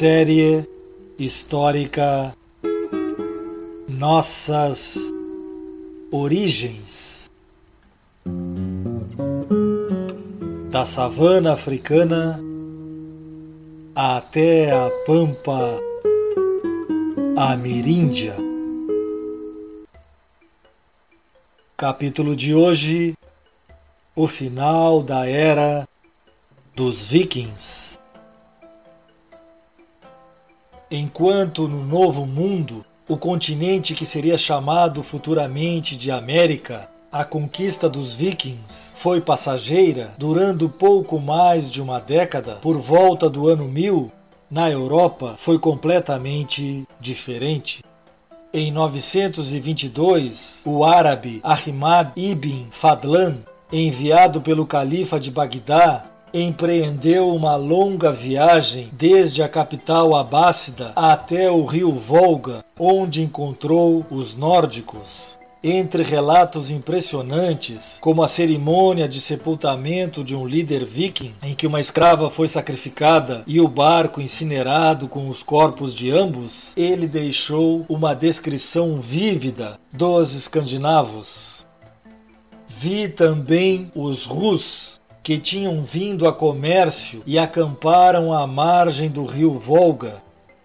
Série 0.00 0.66
histórica 1.18 2.34
Nossas 3.86 4.96
Origens 6.10 7.30
da 10.70 10.86
savana 10.86 11.52
africana 11.52 12.40
até 13.94 14.72
a 14.72 14.88
pampa 15.04 15.78
ameríndia. 17.36 18.34
Capítulo 21.76 22.34
de 22.34 22.54
hoje: 22.54 23.12
O 24.16 24.26
final 24.26 25.02
da 25.02 25.28
era 25.28 25.86
dos 26.74 27.04
Vikings. 27.04 27.89
Enquanto 30.92 31.68
no 31.68 31.84
Novo 31.84 32.26
Mundo, 32.26 32.84
o 33.06 33.16
continente 33.16 33.94
que 33.94 34.04
seria 34.04 34.36
chamado 34.36 35.04
futuramente 35.04 35.96
de 35.96 36.10
América, 36.10 36.88
a 37.12 37.24
conquista 37.24 37.88
dos 37.88 38.16
vikings 38.16 38.94
foi 38.96 39.20
passageira, 39.20 40.12
durando 40.18 40.68
pouco 40.68 41.20
mais 41.20 41.70
de 41.70 41.80
uma 41.80 42.00
década, 42.00 42.56
por 42.60 42.76
volta 42.78 43.30
do 43.30 43.46
ano 43.46 43.68
1000, 43.68 44.10
na 44.50 44.68
Europa 44.68 45.36
foi 45.38 45.60
completamente 45.60 46.82
diferente. 46.98 47.84
Em 48.52 48.72
922, 48.72 50.62
o 50.64 50.84
árabe 50.84 51.40
Ahmad 51.44 52.08
ibn 52.16 52.66
Fadlan, 52.72 53.36
enviado 53.72 54.40
pelo 54.40 54.66
califa 54.66 55.20
de 55.20 55.30
Bagdá 55.30 56.02
empreendeu 56.32 57.34
uma 57.34 57.56
longa 57.56 58.12
viagem 58.12 58.88
desde 58.92 59.42
a 59.42 59.48
capital 59.48 60.14
abássida 60.14 60.92
até 60.94 61.50
o 61.50 61.64
rio 61.64 61.92
Volga, 61.92 62.64
onde 62.78 63.22
encontrou 63.22 64.04
os 64.10 64.36
nórdicos. 64.36 65.38
Entre 65.62 66.02
relatos 66.02 66.70
impressionantes, 66.70 67.98
como 68.00 68.22
a 68.22 68.28
cerimônia 68.28 69.06
de 69.06 69.20
sepultamento 69.20 70.24
de 70.24 70.34
um 70.34 70.46
líder 70.46 70.86
viking, 70.86 71.34
em 71.42 71.54
que 71.54 71.66
uma 71.66 71.80
escrava 71.80 72.30
foi 72.30 72.48
sacrificada 72.48 73.42
e 73.46 73.60
o 73.60 73.68
barco 73.68 74.22
incinerado 74.22 75.06
com 75.06 75.28
os 75.28 75.42
corpos 75.42 75.94
de 75.94 76.10
ambos, 76.10 76.72
ele 76.78 77.06
deixou 77.06 77.84
uma 77.90 78.14
descrição 78.14 79.02
vívida 79.02 79.78
dos 79.92 80.34
escandinavos. 80.34 81.66
Vi 82.66 83.08
também 83.08 83.92
os 83.94 84.24
Rus, 84.24 84.99
que 85.22 85.38
tinham 85.38 85.82
vindo 85.82 86.26
a 86.26 86.32
comércio 86.32 87.22
e 87.26 87.38
acamparam 87.38 88.32
à 88.32 88.46
margem 88.46 89.08
do 89.08 89.24
rio 89.24 89.52
Volga, 89.52 90.16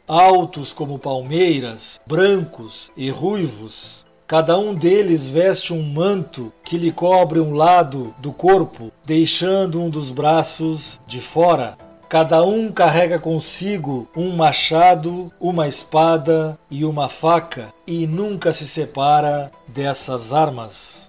altos 0.07 0.71
como 0.71 0.99
palmeiras, 0.99 1.99
brancos 2.05 2.91
e 2.95 3.09
ruivos. 3.09 4.05
Cada 4.27 4.57
um 4.57 4.73
deles 4.73 5.29
veste 5.29 5.71
um 5.71 5.83
manto 5.83 6.51
que 6.63 6.77
lhe 6.77 6.91
cobre 6.91 7.39
um 7.39 7.53
lado 7.53 8.15
do 8.19 8.31
corpo, 8.31 8.91
deixando 9.05 9.81
um 9.81 9.89
dos 9.89 10.09
braços 10.09 10.99
de 11.05 11.19
fora. 11.19 11.77
Cada 12.09 12.43
um 12.43 12.71
carrega 12.71 13.19
consigo 13.19 14.07
um 14.15 14.35
machado, 14.35 15.31
uma 15.39 15.67
espada 15.67 16.57
e 16.71 16.85
uma 16.85 17.09
faca, 17.09 17.73
e 17.85 18.07
nunca 18.07 18.53
se 18.53 18.67
separa 18.67 19.51
dessas 19.67 20.31
armas. 20.31 21.04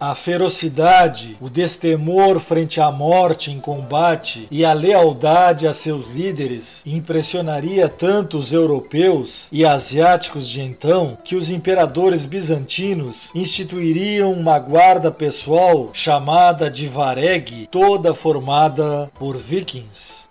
A 0.00 0.14
ferocidade, 0.14 1.36
o 1.40 1.50
destemor 1.50 2.38
frente 2.38 2.80
à 2.80 2.88
morte 2.88 3.50
em 3.50 3.58
combate 3.58 4.46
e 4.48 4.64
a 4.64 4.72
lealdade 4.72 5.66
a 5.66 5.74
seus 5.74 6.06
líderes 6.06 6.84
impressionaria 6.86 7.88
tanto 7.88 8.38
os 8.38 8.52
europeus 8.52 9.48
e 9.50 9.66
asiáticos 9.66 10.48
de 10.48 10.60
então 10.60 11.18
que 11.24 11.34
os 11.34 11.50
imperadores 11.50 12.24
bizantinos 12.26 13.30
instituiriam 13.34 14.32
uma 14.32 14.56
guarda 14.60 15.10
pessoal 15.10 15.90
chamada 15.92 16.70
de 16.70 16.86
Vareg, 16.86 17.66
toda 17.68 18.14
formada 18.14 19.10
por 19.18 19.36
vikings. 19.36 20.27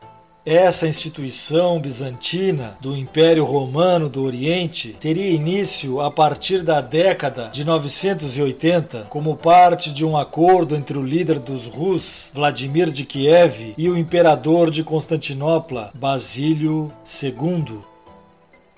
Essa 0.50 0.88
instituição 0.88 1.78
bizantina 1.78 2.78
do 2.80 2.96
Império 2.96 3.44
Romano 3.44 4.08
do 4.08 4.24
Oriente 4.24 4.96
teria 4.98 5.30
início 5.30 6.00
a 6.00 6.10
partir 6.10 6.64
da 6.64 6.80
década 6.80 7.50
de 7.52 7.66
980, 7.66 9.08
como 9.10 9.36
parte 9.36 9.92
de 9.92 10.06
um 10.06 10.16
acordo 10.16 10.74
entre 10.74 10.98
o 10.98 11.04
líder 11.04 11.38
dos 11.40 11.68
Rus, 11.68 12.32
Vladimir 12.34 12.90
de 12.90 13.04
Kiev, 13.04 13.74
e 13.78 13.90
o 13.90 13.98
imperador 13.98 14.72
de 14.72 14.86
Constantinopla, 14.86 15.92
Basílio 15.94 16.94
II. 17.22 17.82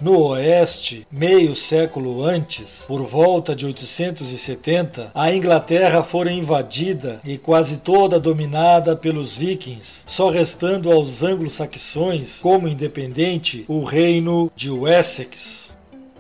No 0.02 0.18
oeste, 0.30 1.06
meio 1.12 1.54
século 1.54 2.24
antes, 2.24 2.86
por 2.88 3.02
volta 3.02 3.54
de 3.54 3.66
870, 3.66 5.12
a 5.14 5.34
Inglaterra 5.36 6.02
fora 6.04 6.32
invadida 6.32 7.20
e 7.26 7.38
quase 7.38 7.80
toda 7.80 8.18
dominada 8.18 8.96
pelos 8.96 9.36
vikings, 9.36 10.06
só 10.08 10.30
restando 10.30 10.90
aos 10.90 11.22
anglo-saxões 11.22 12.40
como 12.42 12.70
independente 12.70 13.66
o 13.68 13.84
reino 13.84 14.50
de 14.56 14.72
Wessex. 14.72 15.69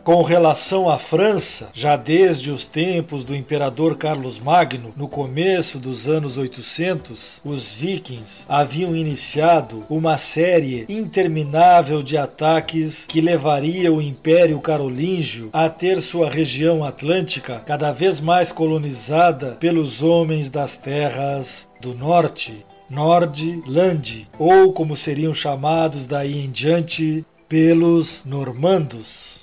Com 0.09 0.23
relação 0.23 0.89
à 0.89 0.97
França, 0.97 1.69
já 1.71 1.95
desde 1.95 2.49
os 2.49 2.65
tempos 2.65 3.23
do 3.23 3.35
imperador 3.35 3.95
Carlos 3.95 4.39
Magno, 4.39 4.91
no 4.97 5.07
começo 5.07 5.77
dos 5.77 6.07
anos 6.07 6.35
800, 6.35 7.39
os 7.45 7.75
vikings 7.75 8.43
haviam 8.49 8.95
iniciado 8.95 9.85
uma 9.87 10.17
série 10.17 10.83
interminável 10.89 12.01
de 12.01 12.17
ataques 12.17 13.05
que 13.05 13.21
levaria 13.21 13.93
o 13.93 14.01
Império 14.01 14.59
Carolíngio 14.59 15.51
a 15.53 15.69
ter 15.69 16.01
sua 16.01 16.27
região 16.27 16.83
atlântica 16.83 17.61
cada 17.63 17.91
vez 17.91 18.19
mais 18.19 18.51
colonizada 18.51 19.57
pelos 19.59 20.01
homens 20.01 20.49
das 20.49 20.75
terras 20.75 21.69
do 21.79 21.93
norte. 21.93 22.65
Nordland, 22.89 24.27
ou 24.39 24.73
como 24.73 24.95
seriam 24.95 25.31
chamados 25.31 26.07
daí 26.07 26.43
em 26.43 26.49
diante, 26.49 27.23
pelos 27.47 28.23
normandos. 28.25 29.38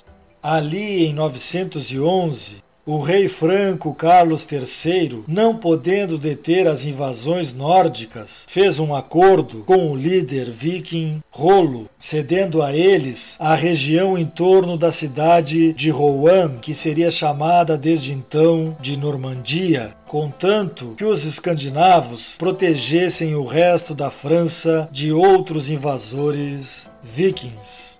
Ali 0.49 1.05
em 1.05 1.13
911, 1.13 2.63
o 2.85 3.01
rei 3.01 3.27
franco 3.27 3.93
Carlos 3.93 4.47
III, 4.49 5.23
não 5.27 5.57
podendo 5.57 6.17
deter 6.17 6.69
as 6.69 6.85
invasões 6.85 7.53
nórdicas, 7.53 8.45
fez 8.47 8.79
um 8.79 8.95
acordo 8.95 9.65
com 9.65 9.91
o 9.91 9.95
líder 9.97 10.49
viking 10.49 11.21
Rolo, 11.29 11.89
cedendo 11.99 12.61
a 12.61 12.73
eles 12.73 13.35
a 13.39 13.55
região 13.55 14.17
em 14.17 14.25
torno 14.25 14.77
da 14.77 14.89
cidade 14.89 15.73
de 15.73 15.89
Rouen, 15.89 16.59
que 16.61 16.73
seria 16.73 17.11
chamada 17.11 17.77
desde 17.77 18.13
então 18.13 18.73
de 18.79 18.95
Normandia, 18.95 19.93
contanto 20.07 20.95
que 20.97 21.03
os 21.03 21.25
escandinavos 21.25 22.37
protegessem 22.37 23.35
o 23.35 23.43
resto 23.43 23.93
da 23.93 24.09
França 24.09 24.87
de 24.93 25.11
outros 25.11 25.69
invasores 25.69 26.89
vikings. 27.03 27.97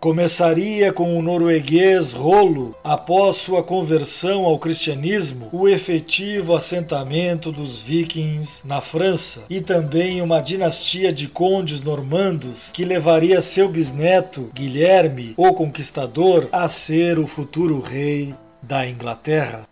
Começaria 0.00 0.94
com 0.94 1.18
o 1.18 1.20
norueguês 1.20 2.14
Rolo, 2.14 2.74
após 2.82 3.36
sua 3.36 3.62
conversão 3.62 4.46
ao 4.46 4.58
cristianismo, 4.58 5.50
o 5.52 5.68
efetivo 5.68 6.56
assentamento 6.56 7.52
dos 7.52 7.82
vikings 7.82 8.66
na 8.66 8.80
França 8.80 9.42
e 9.50 9.60
também 9.60 10.22
uma 10.22 10.40
dinastia 10.40 11.12
de 11.12 11.28
condes 11.28 11.82
normandos 11.82 12.70
que 12.72 12.82
levaria 12.82 13.42
seu 13.42 13.68
bisneto, 13.68 14.50
Guilherme, 14.54 15.34
o 15.36 15.52
Conquistador, 15.52 16.48
a 16.50 16.66
ser 16.66 17.18
o 17.18 17.26
futuro 17.26 17.78
rei 17.78 18.34
da 18.62 18.88
Inglaterra. 18.88 19.68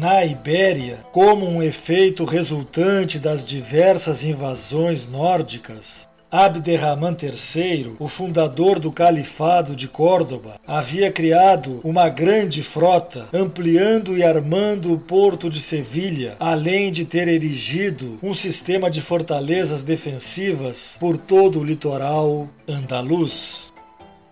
Na 0.00 0.24
Ibéria, 0.24 1.04
como 1.12 1.46
um 1.46 1.62
efeito 1.62 2.24
resultante 2.24 3.18
das 3.18 3.44
diversas 3.44 4.24
invasões 4.24 5.06
nórdicas, 5.06 6.08
Abderrahman 6.36 7.16
III, 7.22 7.94
o 8.00 8.08
fundador 8.08 8.80
do 8.80 8.90
Califado 8.90 9.76
de 9.76 9.86
Córdoba, 9.86 10.56
havia 10.66 11.12
criado 11.12 11.78
uma 11.84 12.08
grande 12.08 12.60
frota, 12.60 13.28
ampliando 13.32 14.18
e 14.18 14.24
armando 14.24 14.92
o 14.92 14.98
porto 14.98 15.48
de 15.48 15.60
Sevilha, 15.60 16.34
além 16.40 16.90
de 16.90 17.04
ter 17.04 17.28
erigido 17.28 18.18
um 18.20 18.34
sistema 18.34 18.90
de 18.90 19.00
fortalezas 19.00 19.84
defensivas 19.84 20.96
por 20.98 21.16
todo 21.16 21.60
o 21.60 21.64
litoral 21.64 22.48
andaluz. 22.66 23.72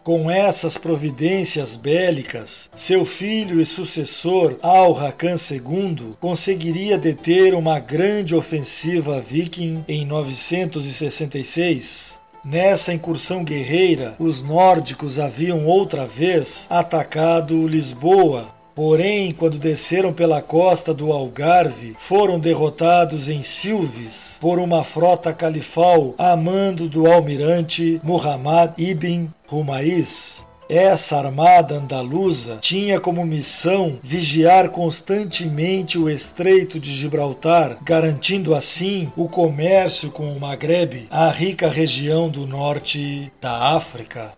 Com 0.03 0.29
essas 0.29 0.77
providências 0.77 1.77
bélicas, 1.77 2.69
seu 2.75 3.05
filho 3.05 3.61
e 3.61 3.67
sucessor 3.67 4.57
Al-Hakan 4.61 5.37
II 5.37 6.15
conseguiria 6.19 6.99
deter 6.99 7.55
uma 7.55 7.79
grande 7.79 8.35
ofensiva 8.35 9.21
viking 9.21 9.85
em 9.87 10.05
966. 10.05 12.21
Nessa 12.45 12.93
incursão 12.93 13.45
guerreira, 13.45 14.17
os 14.19 14.43
nórdicos 14.43 15.21
haviam 15.21 15.67
outra 15.67 16.05
vez 16.05 16.67
atacado 16.69 17.69
Lisboa, 17.69 18.49
Porém, 18.75 19.33
quando 19.33 19.59
desceram 19.59 20.13
pela 20.13 20.41
costa 20.41 20.95
do 20.95 21.13
Algarve, 21.13 21.95
foram 21.99 22.41
derrotados 22.41 23.29
em 23.29 23.43
Silves 23.43 24.39
por 24.41 24.59
uma 24.59 24.83
frota 24.83 25.33
califal 25.33 26.15
a 26.17 26.35
mando 26.37 26.89
do 26.89 27.07
almirante 27.07 28.01
Muhammad 28.03 28.73
ibn 28.79 29.29
Rumaiz. 29.47 30.47
Essa 30.69 31.19
armada 31.19 31.75
andaluza 31.75 32.57
tinha 32.63 32.99
como 32.99 33.27
missão 33.27 33.99
vigiar 34.03 34.71
constantemente 34.71 35.99
o 35.99 36.09
Estreito 36.09 36.81
de 36.81 36.95
Gibraltar, 36.95 37.77
garantindo 37.83 38.55
assim 38.55 39.13
o 39.15 39.29
comércio 39.29 40.11
com 40.11 40.33
o 40.33 40.41
Maghreb, 40.41 41.09
a 41.11 41.29
rica 41.31 41.69
região 41.69 42.31
do 42.31 42.47
norte 42.47 43.31
da 43.39 43.75
África. 43.75 44.33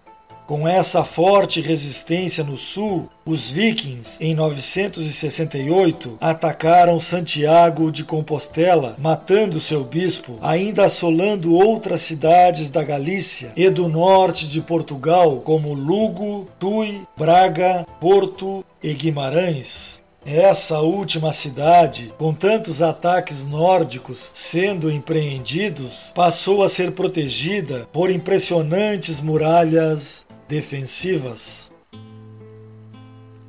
Com 0.46 0.68
essa 0.68 1.02
forte 1.02 1.62
resistência 1.62 2.44
no 2.44 2.54
sul, 2.54 3.08
os 3.24 3.50
vikings, 3.50 4.18
em 4.20 4.34
968, 4.34 6.18
atacaram 6.20 7.00
Santiago 7.00 7.90
de 7.90 8.04
Compostela, 8.04 8.94
matando 8.98 9.58
seu 9.58 9.84
bispo, 9.84 10.36
ainda 10.42 10.84
assolando 10.84 11.54
outras 11.54 12.02
cidades 12.02 12.68
da 12.68 12.84
Galícia 12.84 13.52
e 13.56 13.70
do 13.70 13.88
norte 13.88 14.46
de 14.46 14.60
Portugal, 14.60 15.36
como 15.38 15.72
Lugo, 15.72 16.46
Tui, 16.58 17.00
Braga, 17.16 17.86
Porto 17.98 18.62
e 18.82 18.92
Guimarães. 18.92 20.04
Essa 20.26 20.80
última 20.80 21.34
cidade, 21.34 22.12
com 22.16 22.32
tantos 22.32 22.80
ataques 22.80 23.44
nórdicos 23.44 24.30
sendo 24.34 24.90
empreendidos, 24.90 26.12
passou 26.14 26.62
a 26.62 26.68
ser 26.68 26.92
protegida 26.92 27.86
por 27.92 28.10
impressionantes 28.10 29.20
muralhas 29.20 30.26
defensivas. 30.48 31.72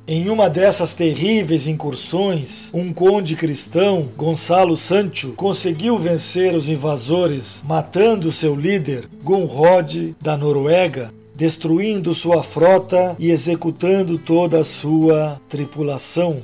Em 0.08 0.28
uma 0.28 0.48
dessas 0.48 0.94
terríveis 0.94 1.66
incursões, 1.66 2.70
um 2.72 2.92
conde 2.92 3.34
cristão, 3.34 4.08
Gonçalo 4.16 4.76
Sancho, 4.76 5.32
conseguiu 5.32 5.98
vencer 5.98 6.54
os 6.54 6.68
invasores, 6.68 7.64
matando 7.66 8.30
seu 8.30 8.54
líder, 8.54 9.08
Gunrod, 9.24 10.14
da 10.20 10.36
Noruega, 10.36 11.12
destruindo 11.34 12.14
sua 12.14 12.44
frota 12.44 13.16
e 13.18 13.32
executando 13.32 14.16
toda 14.16 14.60
a 14.60 14.64
sua 14.64 15.40
tripulação. 15.48 16.40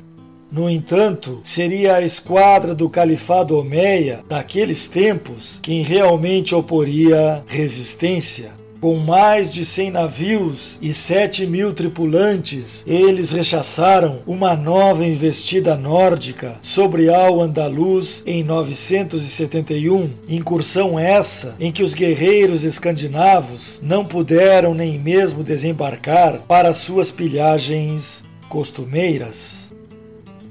No 0.51 0.69
entanto, 0.69 1.41
seria 1.45 1.95
a 1.95 2.03
esquadra 2.03 2.75
do 2.75 2.91
Califado 2.91 3.57
Omeia 3.57 4.25
daqueles 4.29 4.89
tempos 4.89 5.61
quem 5.63 5.83
realmente 5.83 6.53
oporia 6.53 7.43
resistência. 7.47 8.62
Com 8.83 8.97
mais 8.97 9.53
de 9.53 9.65
100 9.65 9.93
navios 9.93 10.79
e 10.83 10.93
7 10.93 11.47
mil 11.47 11.73
tripulantes, 11.73 12.83
eles 12.85 13.31
rechaçaram 13.31 14.19
uma 14.27 14.57
nova 14.57 15.07
investida 15.07 15.77
nórdica 15.77 16.57
sobre 16.65 17.09
Al-Andalus 17.09 18.25
em 18.27 18.43
971. 18.43 20.11
Incursão 20.29 20.99
essa 20.99 21.55
em 21.61 21.71
que 21.71 21.85
os 21.85 21.95
guerreiros 21.95 22.65
escandinavos 22.65 23.79
não 23.85 24.05
puderam 24.05 24.75
nem 24.75 24.99
mesmo 24.99 25.45
desembarcar 25.45 26.41
para 26.49 26.73
suas 26.73 27.13
pilhagens 27.13 28.25
costumeiras 28.49 29.62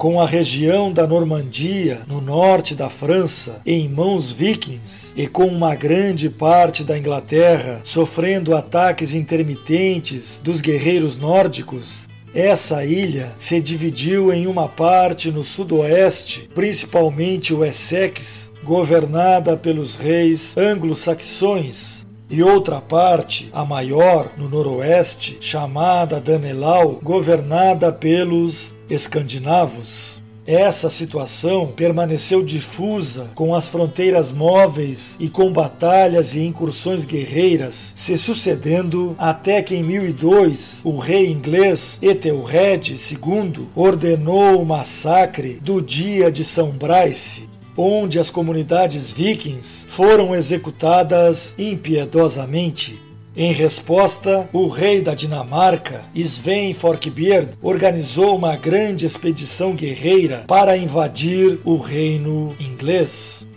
com 0.01 0.19
a 0.19 0.25
região 0.25 0.91
da 0.91 1.05
Normandia, 1.05 2.01
no 2.07 2.19
norte 2.19 2.73
da 2.73 2.89
França, 2.89 3.61
em 3.63 3.87
mãos 3.87 4.31
vikings, 4.31 5.13
e 5.15 5.27
com 5.27 5.45
uma 5.45 5.75
grande 5.75 6.27
parte 6.27 6.83
da 6.83 6.97
Inglaterra 6.97 7.81
sofrendo 7.83 8.55
ataques 8.55 9.13
intermitentes 9.13 10.41
dos 10.43 10.59
guerreiros 10.59 11.17
nórdicos, 11.17 12.09
essa 12.33 12.83
ilha 12.83 13.31
se 13.37 13.61
dividiu 13.61 14.33
em 14.33 14.47
uma 14.47 14.67
parte 14.67 15.29
no 15.29 15.43
sudoeste, 15.43 16.49
principalmente 16.55 17.53
o 17.53 17.63
Essex, 17.63 18.51
governada 18.63 19.55
pelos 19.55 19.97
reis 19.97 20.57
anglo-saxões, 20.57 22.07
e 22.27 22.41
outra 22.41 22.79
parte, 22.79 23.49
a 23.51 23.65
maior, 23.65 24.31
no 24.37 24.47
noroeste, 24.47 25.37
chamada 25.41 26.19
Danelau, 26.19 26.97
governada 27.03 27.91
pelos 27.91 28.73
escandinavos. 28.91 30.21
Essa 30.45 30.89
situação 30.89 31.67
permaneceu 31.67 32.43
difusa, 32.43 33.29
com 33.35 33.53
as 33.53 33.67
fronteiras 33.67 34.31
móveis 34.31 35.15
e 35.19 35.29
com 35.29 35.51
batalhas 35.51 36.33
e 36.35 36.41
incursões 36.41 37.05
guerreiras 37.05 37.93
se 37.95 38.17
sucedendo 38.17 39.15
até 39.19 39.61
que 39.61 39.75
em 39.75 39.83
1002 39.83 40.81
o 40.83 40.97
rei 40.97 41.31
inglês 41.31 41.99
Ethelred 42.01 42.93
II 42.93 43.67
ordenou 43.75 44.61
o 44.61 44.65
massacre 44.65 45.59
do 45.61 45.79
dia 45.79 46.31
de 46.31 46.43
São 46.43 46.71
Bryce, 46.71 47.47
onde 47.77 48.17
as 48.17 48.31
comunidades 48.31 49.11
vikings 49.11 49.87
foram 49.87 50.35
executadas 50.35 51.53
impiedosamente. 51.57 53.10
Em 53.35 53.53
resposta, 53.53 54.49
o 54.51 54.67
rei 54.67 55.01
da 55.01 55.15
Dinamarca, 55.15 56.01
Sven 56.13 56.73
Forkbeard, 56.73 57.51
organizou 57.61 58.35
uma 58.35 58.57
grande 58.57 59.05
expedição 59.05 59.73
guerreira 59.73 60.43
para 60.45 60.75
invadir 60.75 61.57
o 61.63 61.77
reino 61.77 62.53
inglês. 62.59 63.47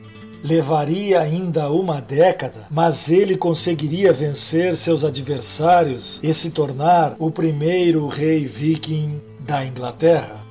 Levaria 0.44 1.21
ainda 1.21 1.73
uma 1.73 2.00
década, 2.00 2.69
mas 2.71 3.11
ele 3.11 3.37
conseguiria 3.37 4.12
vencer 4.12 4.76
seus 4.76 5.03
adversários 5.03 6.20
e 6.23 6.32
se 6.32 6.50
tornar 6.50 7.17
o 7.19 7.29
primeiro 7.29 8.06
rei 8.06 8.47
viking 8.47 9.20
da 9.41 9.67
Inglaterra. 9.67 10.44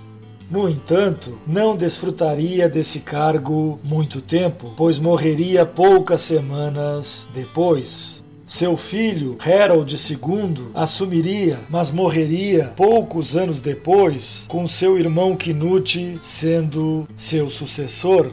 No 0.52 0.70
entanto, 0.70 1.40
não 1.48 1.78
desfrutaria 1.78 2.68
desse 2.68 3.00
cargo 3.00 3.80
muito 3.84 4.20
tempo, 4.20 4.74
pois 4.76 5.00
morreria 5.00 5.66
poucas 5.66 6.22
semanas 6.22 7.26
depois. 7.34 8.23
Seu 8.46 8.76
filho, 8.76 9.38
Harold 9.40 9.96
II, 9.96 10.66
assumiria, 10.76 11.58
mas 11.70 11.92
morreria 11.92 12.74
poucos 12.76 13.38
anos 13.38 13.62
depois, 13.62 14.46
com 14.50 14.68
seu 14.68 15.00
irmão 15.00 15.36
Knut 15.36 16.20
sendo 16.22 17.08
seu 17.18 17.50
sucessor. 17.50 18.32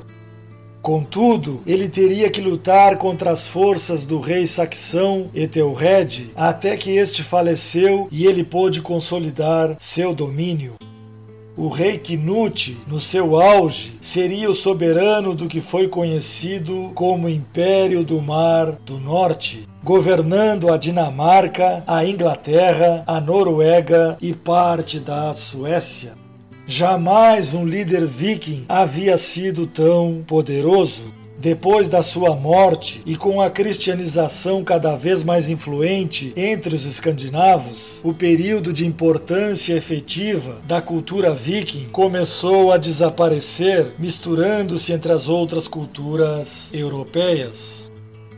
Contudo, 0.83 1.61
ele 1.67 1.89
teria 1.89 2.31
que 2.31 2.41
lutar 2.41 2.97
contra 2.97 3.31
as 3.31 3.47
forças 3.47 4.05
do 4.05 4.19
rei 4.19 4.47
saxão 4.47 5.31
Ethelred 5.35 6.31
até 6.35 6.77
que 6.77 6.91
este 6.91 7.23
faleceu 7.23 8.09
e 8.11 8.27
ele 8.27 8.43
pôde 8.43 8.81
consolidar 8.81 9.77
seu 9.79 10.15
domínio. 10.15 10.75
O 11.57 11.69
rei 11.69 11.99
Knut, 11.99 12.77
no 12.87 13.01
seu 13.01 13.41
auge, 13.41 13.93
seria 14.01 14.51
o 14.51 14.55
soberano 14.55 15.35
do 15.35 15.47
que 15.47 15.61
foi 15.61 15.89
conhecido 15.89 16.93
como 16.95 17.29
Império 17.29 18.05
do 18.05 18.23
Mar 18.23 18.73
do 18.87 18.99
Norte, 18.99 19.69
governando 19.83 20.73
a 20.73 20.77
Dinamarca, 20.77 21.83
a 21.87 22.05
Inglaterra, 22.05 23.03
a 23.07 23.21
Noruega 23.21 24.17
e 24.23 24.33
parte 24.33 25.01
da 25.01 25.35
Suécia. 25.35 26.13
Jamais 26.67 27.53
um 27.53 27.67
líder 27.67 28.07
viking 28.07 28.65
havia 28.69 29.19
sido 29.19 29.67
tão 29.67 30.23
poderoso. 30.27 31.13
Depois 31.41 31.89
da 31.89 32.03
sua 32.03 32.37
morte 32.37 33.01
e 33.07 33.17
com 33.17 33.41
a 33.41 33.49
cristianização 33.49 34.63
cada 34.63 34.95
vez 34.95 35.25
mais 35.25 35.49
influente 35.49 36.35
entre 36.37 36.75
os 36.75 36.85
escandinavos, 36.85 38.03
o 38.05 38.13
período 38.13 38.75
de 38.75 38.87
importância 38.87 39.73
efetiva 39.73 40.59
da 40.67 40.83
cultura 40.83 41.33
viking 41.33 41.87
começou 41.91 42.71
a 42.71 42.77
desaparecer, 42.77 43.95
misturando-se 43.99 44.93
entre 44.93 45.13
as 45.13 45.31
outras 45.31 45.67
culturas 45.67 46.69
europeias. 46.75 47.90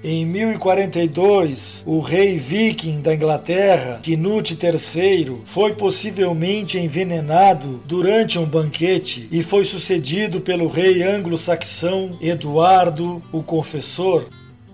Em 0.04 0.26
1042, 0.26 1.84
o 1.86 2.00
rei 2.00 2.36
viking 2.36 3.00
da 3.00 3.14
Inglaterra, 3.14 4.00
Knut 4.02 4.58
III, 4.60 5.42
foi 5.44 5.74
possivelmente 5.74 6.76
envenenado 6.76 7.80
durante 7.86 8.36
um 8.36 8.44
banquete 8.44 9.28
e 9.30 9.44
foi 9.44 9.64
sucedido 9.64 10.40
pelo 10.40 10.66
rei 10.66 11.04
anglo-saxão 11.04 12.10
Eduardo 12.20 13.22
o 13.30 13.44
Confessor. 13.44 14.24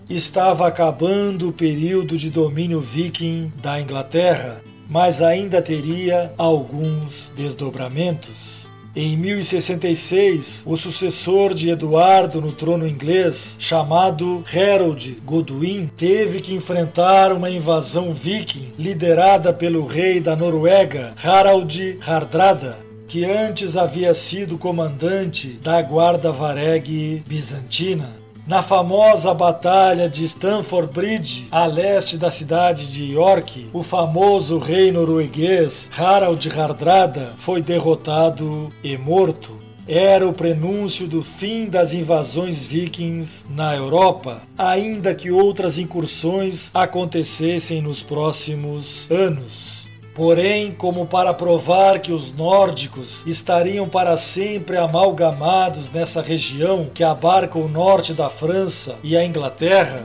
estava 0.08 0.66
acabando 0.66 1.50
o 1.50 1.52
período 1.52 2.16
de 2.16 2.30
domínio 2.30 2.80
viking 2.80 3.52
da 3.60 3.78
Inglaterra, 3.78 4.62
mas 4.88 5.20
ainda 5.20 5.60
teria 5.60 6.32
alguns 6.38 7.30
desdobramentos. 7.36 8.57
Em 9.00 9.16
1066, 9.16 10.64
o 10.66 10.76
sucessor 10.76 11.54
de 11.54 11.70
Eduardo 11.70 12.40
no 12.40 12.50
trono 12.50 12.84
inglês, 12.84 13.54
chamado 13.60 14.44
Harold 14.52 15.18
Godwin, 15.24 15.88
teve 15.96 16.40
que 16.40 16.52
enfrentar 16.52 17.32
uma 17.32 17.48
invasão 17.48 18.12
viking 18.12 18.72
liderada 18.76 19.52
pelo 19.52 19.86
rei 19.86 20.18
da 20.18 20.34
Noruega, 20.34 21.14
Harald 21.22 21.96
Hardrada, 22.04 22.76
que 23.06 23.24
antes 23.24 23.76
havia 23.76 24.12
sido 24.14 24.58
comandante 24.58 25.56
da 25.62 25.80
guarda 25.80 26.32
vareg 26.32 27.22
bizantina. 27.24 28.17
Na 28.48 28.62
famosa 28.62 29.34
Batalha 29.34 30.08
de 30.08 30.24
Stamford 30.24 30.90
Bridge, 30.90 31.46
a 31.50 31.66
leste 31.66 32.16
da 32.16 32.30
cidade 32.30 32.90
de 32.90 33.12
York, 33.12 33.68
o 33.74 33.82
famoso 33.82 34.56
rei 34.56 34.90
norueguês 34.90 35.90
Harald 35.94 36.48
Hardrada 36.48 37.34
foi 37.36 37.60
derrotado 37.60 38.72
e 38.82 38.96
morto. 38.96 39.52
Era 39.86 40.26
o 40.26 40.32
prenúncio 40.32 41.06
do 41.06 41.22
fim 41.22 41.66
das 41.66 41.92
invasões 41.92 42.66
vikings 42.66 43.46
na 43.50 43.76
Europa, 43.76 44.40
ainda 44.56 45.14
que 45.14 45.30
outras 45.30 45.76
incursões 45.76 46.70
acontecessem 46.72 47.82
nos 47.82 48.02
próximos 48.02 49.10
anos. 49.10 49.87
Porém, 50.18 50.72
como 50.72 51.06
para 51.06 51.32
provar 51.32 52.00
que 52.00 52.10
os 52.10 52.34
nórdicos 52.34 53.22
estariam 53.24 53.88
para 53.88 54.16
sempre 54.16 54.76
amalgamados 54.76 55.92
nessa 55.92 56.20
região 56.20 56.88
que 56.92 57.04
abarca 57.04 57.56
o 57.56 57.68
norte 57.68 58.12
da 58.12 58.28
França 58.28 58.96
e 59.04 59.16
a 59.16 59.24
Inglaterra, 59.24 60.02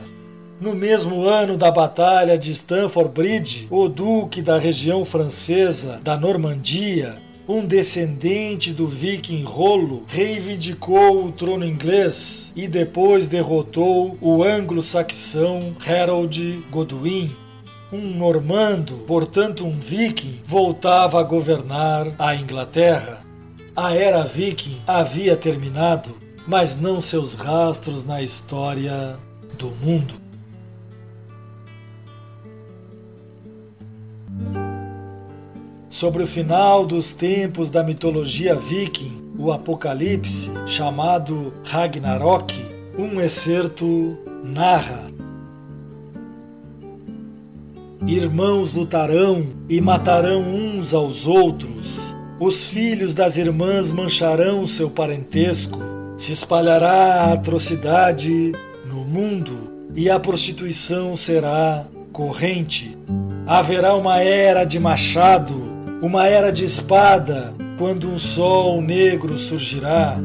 no 0.60 0.72
mesmo 0.72 1.24
ano 1.24 1.56
da 1.56 1.68
Batalha 1.68 2.38
de 2.38 2.52
Stamford 2.52 3.10
Bridge, 3.10 3.66
o 3.68 3.88
duque 3.88 4.40
da 4.40 4.56
região 4.56 5.04
francesa 5.04 5.98
da 6.00 6.16
Normandia, 6.16 7.16
um 7.48 7.66
descendente 7.66 8.72
do 8.72 8.86
viking 8.86 9.42
Rolo, 9.42 10.04
reivindicou 10.06 11.24
o 11.24 11.32
trono 11.32 11.66
inglês 11.66 12.52
e 12.54 12.68
depois 12.68 13.26
derrotou 13.26 14.16
o 14.20 14.44
anglo-saxão 14.44 15.74
Harold 15.84 16.64
Godwin 16.70 17.32
um 17.94 18.16
normando, 18.16 18.96
portanto 19.06 19.64
um 19.64 19.78
viking, 19.78 20.40
voltava 20.44 21.20
a 21.20 21.22
governar 21.22 22.08
a 22.18 22.34
Inglaterra. 22.34 23.20
A 23.76 23.94
era 23.94 24.24
viking 24.24 24.80
havia 24.84 25.36
terminado, 25.36 26.10
mas 26.46 26.76
não 26.80 27.00
seus 27.00 27.34
rastros 27.34 28.04
na 28.04 28.20
história 28.20 29.16
do 29.56 29.70
mundo. 29.80 30.14
Sobre 35.88 36.24
o 36.24 36.26
final 36.26 36.84
dos 36.84 37.12
tempos 37.12 37.70
da 37.70 37.84
mitologia 37.84 38.56
viking, 38.56 39.32
o 39.38 39.52
Apocalipse, 39.52 40.50
chamado 40.66 41.52
Ragnarok, 41.64 42.52
um 42.98 43.20
excerto 43.20 44.18
narra 44.42 45.13
Irmãos 48.06 48.74
lutarão 48.74 49.46
e 49.66 49.80
matarão 49.80 50.42
uns 50.42 50.92
aos 50.92 51.26
outros. 51.26 52.14
Os 52.38 52.68
filhos 52.68 53.14
das 53.14 53.36
irmãs 53.38 53.90
mancharão 53.90 54.66
seu 54.66 54.90
parentesco. 54.90 55.80
Se 56.18 56.30
espalhará 56.30 57.22
a 57.22 57.32
atrocidade 57.32 58.52
no 58.84 59.04
mundo 59.04 59.56
e 59.96 60.10
a 60.10 60.20
prostituição 60.20 61.16
será 61.16 61.86
corrente. 62.12 62.94
Haverá 63.46 63.94
uma 63.94 64.20
era 64.20 64.64
de 64.64 64.78
machado, 64.78 65.54
uma 66.02 66.26
era 66.26 66.52
de 66.52 66.64
espada, 66.64 67.54
quando 67.78 68.10
um 68.10 68.18
sol 68.18 68.82
negro 68.82 69.34
surgirá. 69.38 70.18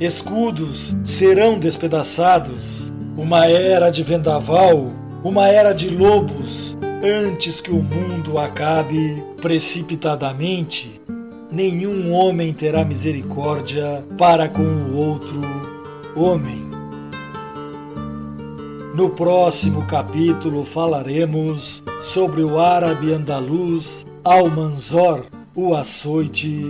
Escudos 0.00 0.96
serão 1.04 1.60
despedaçados, 1.60 2.92
uma 3.16 3.46
era 3.46 3.88
de 3.88 4.02
vendaval, 4.02 4.86
uma 5.22 5.48
era 5.48 5.72
de 5.72 5.90
lobos, 5.90 6.69
Antes 7.02 7.62
que 7.62 7.70
o 7.70 7.82
mundo 7.82 8.38
acabe 8.38 9.24
precipitadamente, 9.40 11.00
nenhum 11.50 12.12
homem 12.12 12.52
terá 12.52 12.84
misericórdia 12.84 14.04
para 14.18 14.50
com 14.50 14.60
o 14.60 14.96
outro 14.98 15.40
homem. 16.14 16.60
No 18.94 19.08
próximo 19.08 19.86
capítulo 19.86 20.62
falaremos 20.62 21.82
sobre 22.02 22.42
o 22.42 22.60
árabe 22.60 23.14
andaluz 23.14 24.04
Almanzor, 24.22 25.24
o 25.54 25.74
açoite 25.74 26.62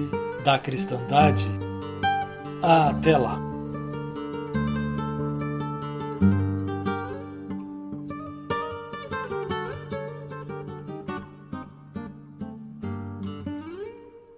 da 0.45 0.61
cristandade. 0.61 1.45
Até 2.63 3.19
lá! 3.19 3.50